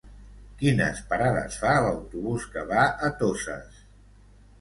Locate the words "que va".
2.55-2.87